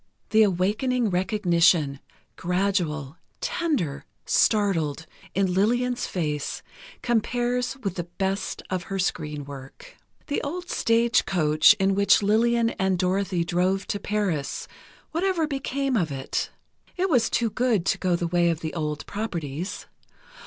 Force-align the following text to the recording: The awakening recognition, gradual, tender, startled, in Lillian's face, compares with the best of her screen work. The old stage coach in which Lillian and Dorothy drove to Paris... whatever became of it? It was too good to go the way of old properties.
The 0.31 0.41
awakening 0.41 1.11
recognition, 1.11 1.99
gradual, 2.35 3.17
tender, 3.39 4.05
startled, 4.25 5.05
in 5.35 5.53
Lillian's 5.53 6.07
face, 6.07 6.63
compares 7.03 7.77
with 7.83 7.97
the 7.97 8.05
best 8.05 8.63
of 8.71 8.85
her 8.89 8.97
screen 8.97 9.45
work. 9.45 9.97
The 10.25 10.41
old 10.41 10.71
stage 10.71 11.27
coach 11.27 11.75
in 11.75 11.93
which 11.93 12.23
Lillian 12.23 12.71
and 12.81 12.97
Dorothy 12.97 13.43
drove 13.45 13.85
to 13.89 13.99
Paris... 13.99 14.67
whatever 15.11 15.45
became 15.45 15.95
of 15.95 16.11
it? 16.11 16.49
It 16.97 17.07
was 17.07 17.29
too 17.29 17.51
good 17.51 17.85
to 17.85 17.99
go 17.99 18.15
the 18.15 18.25
way 18.25 18.49
of 18.49 18.65
old 18.73 19.05
properties. 19.05 19.85